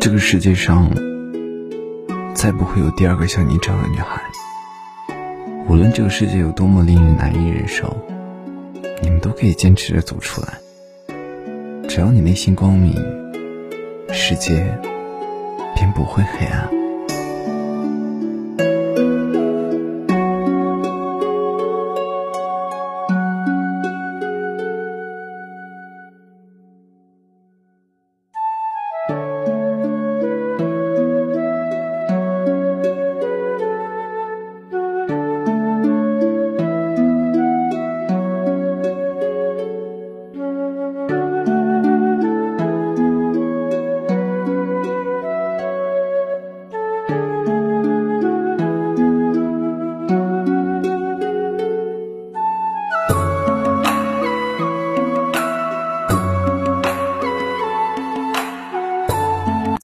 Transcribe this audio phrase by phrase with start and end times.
[0.00, 0.88] 这个世界上
[2.32, 4.22] 再不会有第二个像你这样的女孩。
[5.68, 7.96] 无论这个世界有多么令人难以忍受，
[9.02, 10.54] 你们都可以坚持着走出来。
[11.88, 12.94] 只要你内心光明，
[14.12, 14.78] 世界
[15.74, 16.77] 便不会黑暗。